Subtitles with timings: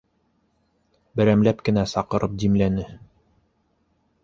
[1.21, 2.89] Берәмләп кенә саҡырып димләне.